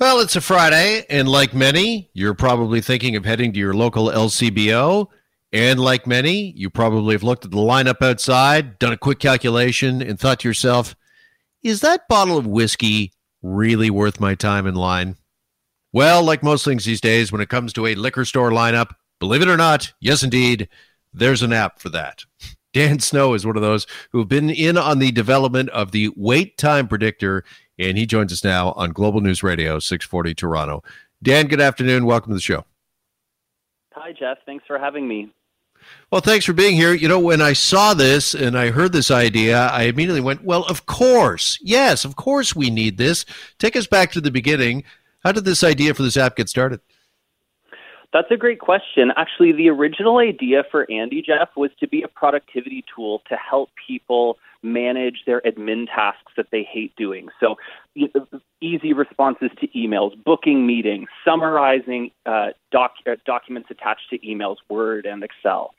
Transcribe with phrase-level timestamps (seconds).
[0.00, 4.06] Well, it's a Friday, and like many, you're probably thinking of heading to your local
[4.06, 5.08] LCBO.
[5.52, 10.00] And like many, you probably have looked at the lineup outside, done a quick calculation,
[10.00, 10.96] and thought to yourself,
[11.62, 15.16] is that bottle of whiskey really worth my time in line?
[15.92, 19.42] Well, like most things these days, when it comes to a liquor store lineup, believe
[19.42, 20.70] it or not, yes, indeed,
[21.12, 22.24] there's an app for that.
[22.72, 26.10] Dan Snow is one of those who have been in on the development of the
[26.16, 27.44] wait time predictor
[27.80, 30.82] and he joins us now on Global News Radio 640 Toronto.
[31.22, 32.04] Dan, good afternoon.
[32.04, 32.64] Welcome to the show.
[33.94, 34.38] Hi, Jeff.
[34.44, 35.32] Thanks for having me.
[36.10, 36.92] Well, thanks for being here.
[36.92, 40.64] You know, when I saw this and I heard this idea, I immediately went, well,
[40.64, 41.58] of course.
[41.62, 43.24] Yes, of course we need this.
[43.58, 44.84] Take us back to the beginning.
[45.24, 46.80] How did this idea for this app get started?
[48.12, 49.12] That's a great question.
[49.16, 53.70] Actually, the original idea for Andie Jeff was to be a productivity tool to help
[53.86, 57.28] people manage their admin tasks that they hate doing.
[57.38, 57.56] So,
[58.60, 65.06] easy responses to emails, booking meetings, summarizing uh, doc- uh, documents attached to emails, Word
[65.06, 65.72] and Excel.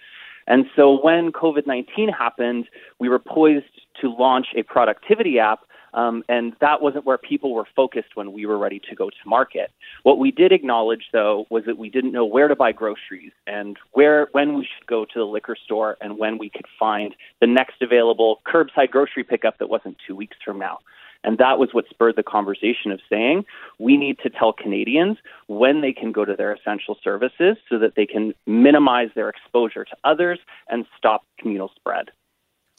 [0.48, 3.66] And so, when COVID 19 happened, we were poised
[4.00, 5.60] to launch a productivity app
[5.94, 9.16] um, and that wasn't where people were focused when we were ready to go to
[9.26, 9.72] market.
[10.04, 13.78] What we did acknowledge, though, was that we didn't know where to buy groceries and
[13.92, 17.48] where when we should go to the liquor store and when we could find the
[17.48, 20.80] next available curbside grocery pickup that wasn't two weeks from now.
[21.24, 23.46] And that was what spurred the conversation of saying
[23.80, 27.96] we need to tell Canadians when they can go to their essential services so that
[27.96, 32.10] they can minimize their exposure to others and stop communal spread.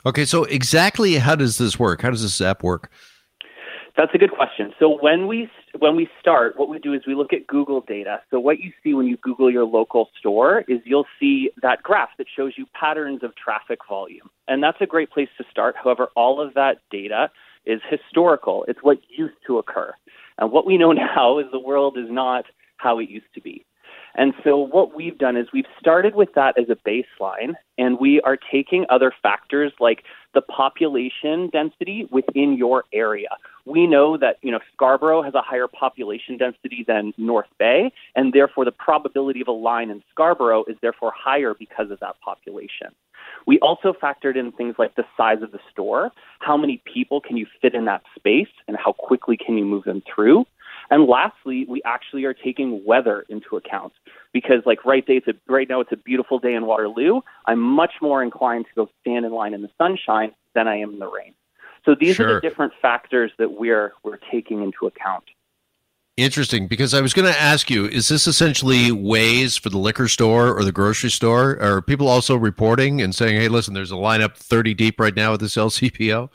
[0.05, 2.03] Okay, so exactly how does this work?
[2.03, 2.91] How does this app work?
[3.97, 4.73] That's a good question.
[4.79, 8.21] So when we when we start, what we do is we look at Google data.
[8.31, 12.09] So what you see when you Google your local store is you'll see that graph
[12.19, 15.77] that shows you patterns of traffic volume, and that's a great place to start.
[15.83, 17.31] However, all of that data
[17.67, 18.65] is historical.
[18.67, 19.93] It's what used to occur,
[20.39, 22.47] and what we know now is the world is not
[22.79, 23.65] how it used to be.
[24.15, 28.21] And so what we've done is we've started with that as a baseline, and we
[28.23, 33.29] are taking other factors like the population density within your area.
[33.65, 38.33] We know that, you know, Scarborough has a higher population density than North Bay, and
[38.33, 42.89] therefore the probability of a line in Scarborough is therefore higher because of that population.
[43.47, 47.37] We also factored in things like the size of the store, how many people can
[47.37, 50.45] you fit in that space, and how quickly can you move them through.
[50.93, 53.95] And lastly, we actually are taking weather into account
[54.35, 57.23] because, like right, day, it's a, right now, it's a beautiful day in Waterloo.
[57.47, 60.91] I'm much more inclined to go stand in line in the sunshine than I am
[60.91, 61.33] in the rain.
[61.87, 62.29] So these sure.
[62.29, 65.25] are the different factors that we're we're taking into account.
[66.19, 70.09] Interesting, because I was going to ask you: Is this essentially Waze for the liquor
[70.09, 71.59] store or the grocery store?
[71.63, 75.33] Are people also reporting and saying, "Hey, listen, there's a lineup 30 deep right now
[75.33, 76.29] at this LCBO"?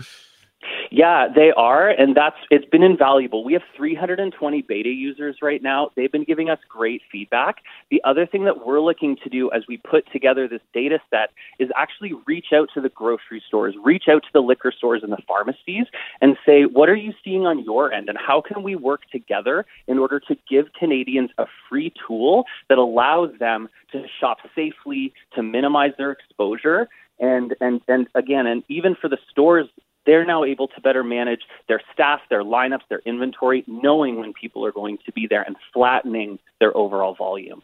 [0.91, 3.43] Yeah, they are, and that's it's been invaluable.
[3.43, 5.91] We have 320 beta users right now.
[5.95, 7.57] They've been giving us great feedback.
[7.91, 11.31] The other thing that we're looking to do as we put together this data set
[11.59, 15.11] is actually reach out to the grocery stores, reach out to the liquor stores and
[15.11, 15.85] the pharmacies
[16.21, 19.65] and say, what are you seeing on your end and how can we work together
[19.87, 25.43] in order to give Canadians a free tool that allows them to shop safely, to
[25.43, 26.87] minimize their exposure
[27.19, 29.67] and and and again and even for the stores
[30.07, 34.65] they're now able to better manage their staff, their lineups, their inventory, knowing when people
[34.65, 37.61] are going to be there and flattening their overall volume.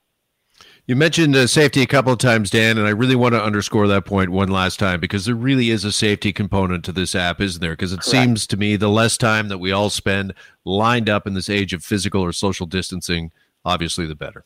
[0.85, 3.87] You mentioned uh, safety a couple of times, Dan, and I really want to underscore
[3.87, 7.41] that point one last time because there really is a safety component to this app,
[7.41, 7.71] isn't there?
[7.71, 8.11] Because it Correct.
[8.11, 10.33] seems to me the less time that we all spend
[10.65, 13.31] lined up in this age of physical or social distancing,
[13.65, 14.43] obviously, the better.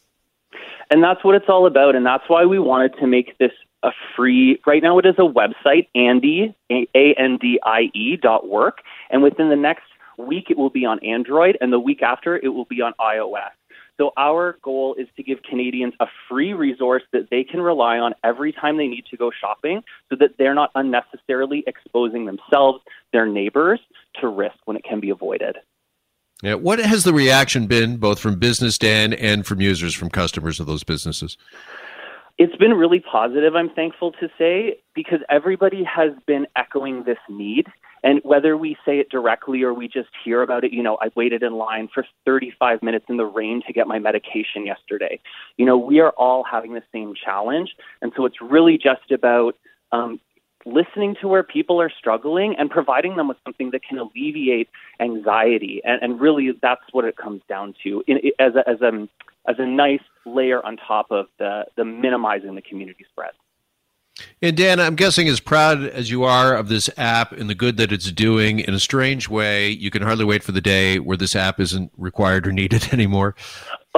[0.89, 1.95] And that's what it's all about.
[1.95, 3.51] And that's why we wanted to make this
[3.87, 8.79] a free, right now it is a website, Andie, A-N-D-I-E dot work.
[9.09, 9.85] And within the next
[10.17, 11.57] week, it will be on Android.
[11.61, 13.51] And the week after, it will be on iOS.
[13.97, 18.13] So our goal is to give Canadians a free resource that they can rely on
[18.23, 23.25] every time they need to go shopping so that they're not unnecessarily exposing themselves, their
[23.25, 23.79] neighbors,
[24.21, 25.57] to risk when it can be avoided.
[26.43, 30.59] Yeah, what has the reaction been both from business Dan and from users from customers
[30.59, 31.35] of those businesses?
[32.37, 37.67] It's been really positive, I'm thankful to say, because everybody has been echoing this need.
[38.03, 41.09] And whether we say it directly or we just hear about it, you know, I
[41.15, 45.19] waited in line for 35 minutes in the rain to get my medication yesterday.
[45.57, 47.71] You know, we are all having the same challenge.
[48.03, 49.55] And so it's really just about
[49.91, 50.19] um,
[50.67, 54.69] listening to where people are struggling and providing them with something that can alleviate
[54.99, 55.81] anxiety.
[55.83, 59.07] And, and really, that's what it comes down to in, as, a, as, a,
[59.47, 63.31] as a nice layer on top of the, the minimizing the community spread.
[64.41, 67.77] And Dan, I'm guessing as proud as you are of this app and the good
[67.77, 71.17] that it's doing, in a strange way, you can hardly wait for the day where
[71.17, 73.35] this app isn't required or needed anymore.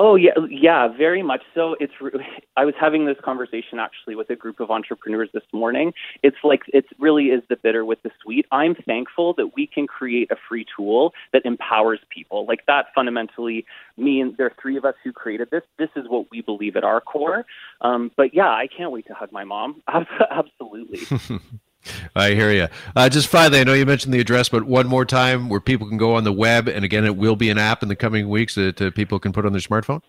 [0.02, 1.76] Oh yeah, yeah, very much so.
[1.82, 1.92] It's
[2.58, 5.92] I was having this conversation actually with a group of entrepreneurs this morning.
[6.24, 8.46] It's like it really is the bitter with the sweet.
[8.50, 12.46] I'm thankful that we can create a free tool that empowers people.
[12.46, 13.66] Like that fundamentally
[13.98, 15.64] means there are three of us who created this.
[15.78, 17.46] This is what we believe at our core.
[17.82, 19.84] Um, but yeah, I can't wait to hug my mom.
[19.90, 21.02] Absolutely.
[22.16, 22.68] I hear you.
[22.96, 25.88] Uh, just finally, I know you mentioned the address, but one more time where people
[25.88, 28.30] can go on the web, and again, it will be an app in the coming
[28.30, 30.02] weeks that uh, people can put on their smartphone.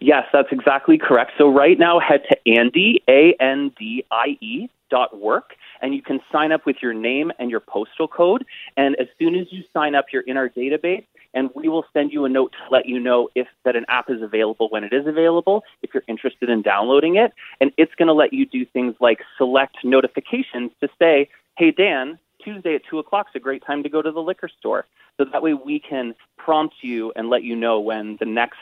[0.00, 1.32] Yes, that's exactly correct.
[1.36, 6.02] So right now, head to Andie, A N D I E dot work, and you
[6.02, 8.44] can sign up with your name and your postal code.
[8.76, 11.04] And as soon as you sign up, you're in our database
[11.34, 14.10] and we will send you a note to let you know if that an app
[14.10, 18.08] is available when it is available, if you're interested in downloading it, and it's going
[18.08, 22.98] to let you do things like select notifications to say, "Hey Dan, Tuesday at two
[22.98, 24.86] o'clock is a great time to go to the liquor store."
[25.16, 28.58] So that way we can prompt you and let you know when the next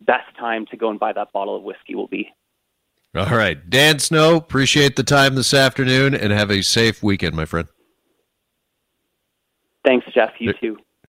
[0.00, 2.32] best time to go and buy that bottle of whiskey will be.
[3.14, 7.44] All right, Dan Snow, appreciate the time this afternoon, and have a safe weekend, my
[7.44, 7.68] friend.
[9.84, 10.30] Thanks, Jeff.
[10.38, 10.78] You too.